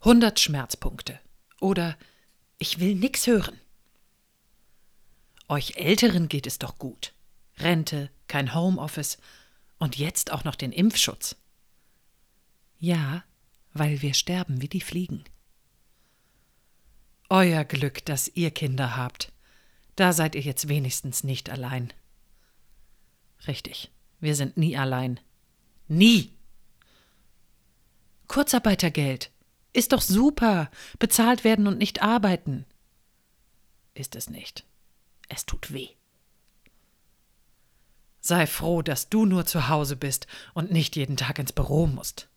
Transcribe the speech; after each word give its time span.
100 0.00 0.38
Schmerzpunkte 0.38 1.18
oder 1.60 1.96
ich 2.58 2.80
will 2.80 2.94
nix 2.94 3.26
hören. 3.26 3.58
Euch 5.48 5.76
Älteren 5.76 6.28
geht 6.28 6.46
es 6.46 6.58
doch 6.58 6.78
gut. 6.78 7.14
Rente, 7.58 8.10
kein 8.26 8.54
Homeoffice 8.54 9.18
und 9.78 9.96
jetzt 9.96 10.30
auch 10.30 10.44
noch 10.44 10.54
den 10.54 10.72
Impfschutz. 10.72 11.36
Ja, 12.78 13.24
weil 13.72 14.02
wir 14.02 14.14
sterben 14.14 14.60
wie 14.62 14.68
die 14.68 14.80
Fliegen. 14.80 15.24
Euer 17.28 17.64
Glück, 17.64 18.04
dass 18.04 18.28
ihr 18.28 18.50
Kinder 18.50 18.96
habt. 18.96 19.32
Da 19.96 20.12
seid 20.12 20.34
ihr 20.34 20.40
jetzt 20.40 20.68
wenigstens 20.68 21.24
nicht 21.24 21.50
allein. 21.50 21.92
Richtig, 23.46 23.90
wir 24.20 24.34
sind 24.34 24.56
nie 24.56 24.76
allein. 24.76 25.20
Nie. 25.88 26.32
Kurzarbeitergeld. 28.28 29.30
Ist 29.78 29.92
doch 29.92 30.00
super. 30.00 30.72
Bezahlt 30.98 31.44
werden 31.44 31.68
und 31.68 31.78
nicht 31.78 32.02
arbeiten. 32.02 32.66
Ist 33.94 34.16
es 34.16 34.28
nicht. 34.28 34.64
Es 35.28 35.46
tut 35.46 35.72
weh. 35.72 35.90
Sei 38.18 38.48
froh, 38.48 38.82
dass 38.82 39.08
du 39.08 39.24
nur 39.24 39.46
zu 39.46 39.68
Hause 39.68 39.94
bist 39.94 40.26
und 40.52 40.72
nicht 40.72 40.96
jeden 40.96 41.16
Tag 41.16 41.38
ins 41.38 41.52
Büro 41.52 41.86
musst. 41.86 42.28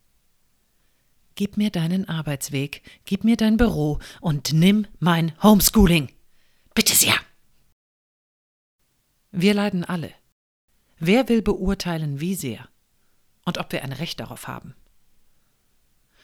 Gib 1.34 1.58
mir 1.58 1.72
deinen 1.72 2.08
Arbeitsweg, 2.08 2.84
gib 3.06 3.24
mir 3.24 3.38
dein 3.38 3.58
Büro 3.58 3.98
und 4.20 4.54
nimm 4.54 4.86
mein 5.00 5.34
Homeschooling. 5.42 6.12
Bitte 6.76 6.94
sehr. 6.96 7.16
Wir 9.32 9.56
leiden 9.56 9.84
alle. 9.84 10.14
Wer 11.00 11.28
will 11.28 11.42
beurteilen, 11.42 12.20
wie 12.20 12.36
sehr? 12.36 12.70
Und 13.46 13.58
ob 13.58 13.72
wir 13.72 13.82
ein 13.82 13.94
Recht 13.94 14.20
darauf 14.20 14.48
haben? 14.48 14.76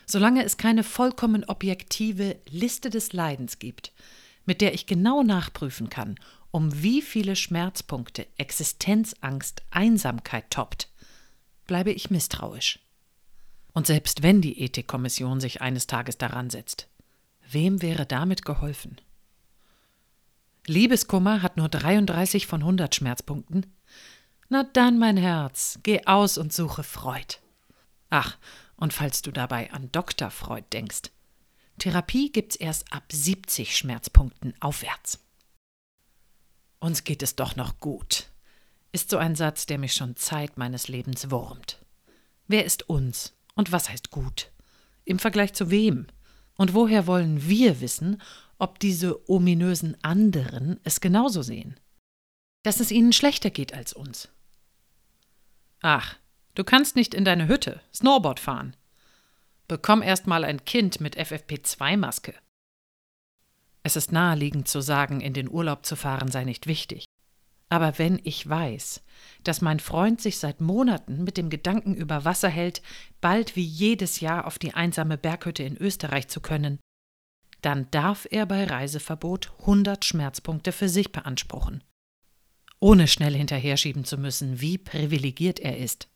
Solange 0.09 0.43
es 0.45 0.55
keine 0.55 0.83
vollkommen 0.83 1.43
objektive 1.43 2.37
Liste 2.49 2.89
des 2.89 3.11
Leidens 3.11 3.59
gibt, 3.59 3.91
mit 4.45 4.61
der 4.61 4.73
ich 4.73 4.85
genau 4.85 5.21
nachprüfen 5.21 5.89
kann, 5.89 6.15
um 6.49 6.81
wie 6.81 7.01
viele 7.01 7.35
Schmerzpunkte 7.35 8.25
Existenzangst, 8.37 9.63
Einsamkeit 9.69 10.49
toppt, 10.49 10.89
bleibe 11.65 11.91
ich 11.91 12.09
misstrauisch. 12.09 12.79
Und 13.73 13.85
selbst 13.85 14.23
wenn 14.23 14.41
die 14.41 14.61
Ethikkommission 14.61 15.41
sich 15.41 15.61
eines 15.61 15.87
Tages 15.87 16.17
daran 16.17 16.49
setzt, 16.49 16.87
wem 17.51 17.81
wäre 17.81 18.05
damit 18.05 18.45
geholfen? 18.45 18.99
Liebeskummer 20.65 21.41
hat 21.41 21.57
nur 21.57 21.69
33 21.69 22.47
von 22.47 22.61
100 22.61 22.95
Schmerzpunkten. 22.95 23.65
Na 24.49 24.63
dann, 24.63 24.97
mein 24.97 25.17
Herz, 25.17 25.79
geh 25.83 26.05
aus 26.05 26.37
und 26.37 26.53
suche 26.53 26.83
Freud. 26.83 27.35
Ach, 28.09 28.37
und 28.75 28.93
falls 28.93 29.21
du 29.21 29.31
dabei 29.31 29.71
an 29.71 29.91
Dr. 29.91 30.29
Freud 30.31 30.65
denkst, 30.71 31.11
Therapie 31.79 32.31
gibt's 32.31 32.55
erst 32.55 32.91
ab 32.91 33.03
70 33.11 33.75
Schmerzpunkten 33.77 34.53
aufwärts. 34.59 35.19
Uns 36.79 37.03
geht 37.03 37.23
es 37.23 37.35
doch 37.35 37.55
noch 37.55 37.79
gut, 37.79 38.29
ist 38.91 39.09
so 39.09 39.17
ein 39.17 39.35
Satz, 39.35 39.65
der 39.65 39.77
mich 39.77 39.93
schon 39.93 40.15
Zeit 40.15 40.57
meines 40.57 40.87
Lebens 40.87 41.29
wurmt. 41.29 41.79
Wer 42.47 42.65
ist 42.65 42.89
uns 42.89 43.33
und 43.55 43.71
was 43.71 43.89
heißt 43.89 44.11
gut? 44.11 44.51
Im 45.05 45.19
Vergleich 45.19 45.53
zu 45.53 45.69
wem? 45.69 46.07
Und 46.55 46.73
woher 46.73 47.05
wollen 47.05 47.47
wir 47.47 47.81
wissen, 47.81 48.21
ob 48.57 48.79
diese 48.79 49.29
ominösen 49.29 49.95
anderen 50.03 50.79
es 50.83 51.01
genauso 51.01 51.41
sehen? 51.41 51.79
Dass 52.63 52.79
es 52.79 52.91
ihnen 52.91 53.13
schlechter 53.13 53.51
geht 53.51 53.73
als 53.73 53.93
uns. 53.93 54.29
Ach, 55.81 56.15
Du 56.57 56.63
kannst 56.63 56.95
nicht 56.95 57.13
in 57.13 57.23
deine 57.23 57.47
Hütte 57.47 57.81
Snowboard 57.93 58.39
fahren. 58.39 58.75
Bekomm 59.67 60.01
erst 60.01 60.25
mal 60.25 60.43
ein 60.43 60.65
Kind 60.65 60.99
mit 60.99 61.15
FFP2-Maske. 61.15 62.33
Es 63.83 63.95
ist 63.95 64.11
naheliegend 64.11 64.67
zu 64.67 64.81
sagen, 64.81 65.21
in 65.21 65.33
den 65.33 65.51
Urlaub 65.51 65.85
zu 65.85 65.95
fahren 65.95 66.31
sei 66.31 66.45
nicht 66.45 66.65
wichtig. 66.65 67.05
Aber 67.69 67.99
wenn 67.99 68.19
ich 68.23 68.49
weiß, 68.49 69.03
dass 69.43 69.61
mein 69.61 69.79
Freund 69.79 70.19
sich 70.19 70.39
seit 70.39 70.59
Monaten 70.59 71.23
mit 71.23 71.37
dem 71.37 71.51
Gedanken 71.51 71.93
über 71.93 72.25
Wasser 72.25 72.49
hält, 72.49 72.81
bald 73.21 73.55
wie 73.55 73.63
jedes 73.63 74.19
Jahr 74.19 74.47
auf 74.47 74.57
die 74.57 74.73
einsame 74.73 75.19
Berghütte 75.19 75.61
in 75.61 75.77
Österreich 75.77 76.27
zu 76.27 76.41
können, 76.41 76.79
dann 77.61 77.85
darf 77.91 78.25
er 78.31 78.47
bei 78.47 78.63
Reiseverbot 78.63 79.51
100 79.59 80.03
Schmerzpunkte 80.03 80.71
für 80.71 80.89
sich 80.89 81.11
beanspruchen. 81.11 81.83
Ohne 82.79 83.07
schnell 83.07 83.35
hinterher 83.35 83.77
schieben 83.77 84.05
zu 84.05 84.17
müssen, 84.17 84.59
wie 84.59 84.79
privilegiert 84.79 85.59
er 85.59 85.77
ist 85.77 86.07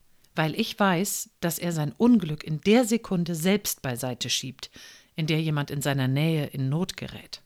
weil 0.41 0.59
ich 0.59 0.79
weiß, 0.79 1.29
dass 1.39 1.59
er 1.59 1.71
sein 1.71 1.91
Unglück 1.91 2.43
in 2.43 2.61
der 2.61 2.83
Sekunde 2.83 3.35
selbst 3.35 3.83
beiseite 3.83 4.27
schiebt, 4.31 4.71
in 5.15 5.27
der 5.27 5.39
jemand 5.39 5.69
in 5.69 5.83
seiner 5.83 6.07
Nähe 6.07 6.47
in 6.47 6.67
Not 6.67 6.97
gerät. 6.97 7.43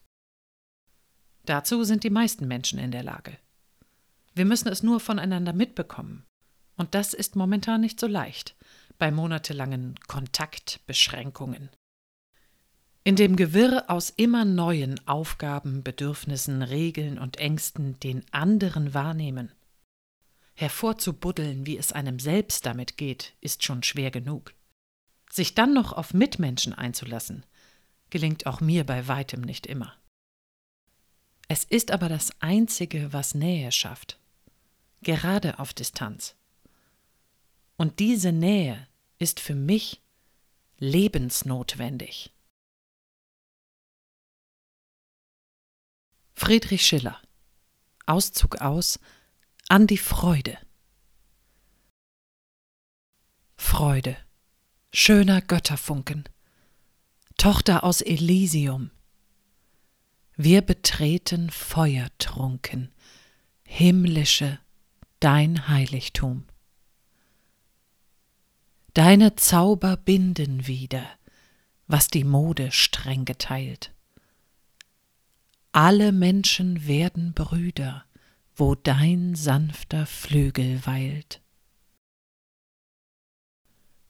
Dazu 1.44 1.84
sind 1.84 2.04
die 2.04 2.10
meisten 2.10 2.48
Menschen 2.48 2.78
in 2.78 2.92
der 2.92 3.02
Lage. 3.02 3.36
Wir 4.34 4.46
müssen 4.46 4.68
es 4.68 4.82
nur 4.82 4.98
voneinander 4.98 5.52
mitbekommen. 5.52 6.24
Und 6.78 6.94
das 6.94 7.12
ist 7.12 7.36
momentan 7.36 7.82
nicht 7.82 8.00
so 8.00 8.06
leicht 8.06 8.56
bei 8.96 9.10
monatelangen 9.10 9.96
Kontaktbeschränkungen. 10.06 11.68
In 13.04 13.16
dem 13.16 13.36
Gewirr 13.36 13.90
aus 13.90 14.08
immer 14.08 14.46
neuen 14.46 15.06
Aufgaben, 15.06 15.82
Bedürfnissen, 15.82 16.62
Regeln 16.62 17.18
und 17.18 17.36
Ängsten 17.36 18.00
den 18.00 18.24
anderen 18.32 18.94
wahrnehmen 18.94 19.52
Hervorzubuddeln, 20.56 21.66
wie 21.66 21.76
es 21.76 21.92
einem 21.92 22.18
selbst 22.18 22.66
damit 22.66 22.96
geht, 22.96 23.34
ist 23.40 23.62
schon 23.62 23.82
schwer 23.82 24.10
genug. 24.10 24.54
Sich 25.30 25.54
dann 25.54 25.74
noch 25.74 25.92
auf 25.92 26.14
Mitmenschen 26.14 26.72
einzulassen, 26.72 27.44
gelingt 28.10 28.46
auch 28.46 28.60
mir 28.60 28.84
bei 28.84 29.06
weitem 29.06 29.42
nicht 29.42 29.66
immer. 29.66 29.94
Es 31.48 31.64
ist 31.64 31.90
aber 31.90 32.08
das 32.08 32.30
Einzige, 32.40 33.12
was 33.12 33.34
Nähe 33.34 33.70
schafft, 33.70 34.18
gerade 35.02 35.58
auf 35.58 35.74
Distanz. 35.74 36.34
Und 37.76 37.98
diese 37.98 38.32
Nähe 38.32 38.88
ist 39.18 39.40
für 39.40 39.54
mich 39.54 40.02
lebensnotwendig. 40.78 42.32
Friedrich 46.34 46.86
Schiller 46.86 47.20
Auszug 48.06 48.60
aus 48.60 49.00
an 49.68 49.86
die 49.86 49.98
Freude. 49.98 50.58
Freude, 53.56 54.16
schöner 54.92 55.40
Götterfunken, 55.40 56.24
Tochter 57.36 57.82
aus 57.82 58.00
Elysium. 58.00 58.90
Wir 60.36 60.62
betreten 60.62 61.50
feuertrunken, 61.50 62.92
himmlische, 63.64 64.60
dein 65.18 65.68
Heiligtum. 65.68 66.46
Deine 68.94 69.34
Zauber 69.34 69.96
binden 69.96 70.66
wieder, 70.66 71.06
was 71.88 72.08
die 72.08 72.24
Mode 72.24 72.70
streng 72.70 73.24
geteilt. 73.24 73.92
Alle 75.72 76.12
Menschen 76.12 76.86
werden 76.86 77.34
Brüder, 77.34 78.06
wo 78.56 78.74
dein 78.74 79.34
sanfter 79.34 80.06
Flügel 80.06 80.84
weilt. 80.86 81.42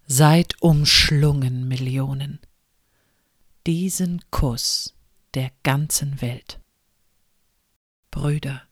Seid 0.06 0.62
umschlungen, 0.62 1.66
Millionen, 1.66 2.38
diesen 3.66 4.22
Kuss 4.30 4.94
der 5.34 5.50
ganzen 5.64 6.20
Welt. 6.20 6.60
Brüder, 8.12 8.62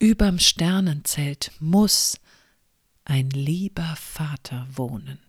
überm 0.00 0.40
Sternenzelt 0.40 1.52
muss 1.60 2.20
ein 3.04 3.30
lieber 3.30 3.94
Vater 3.96 4.66
wohnen. 4.72 5.20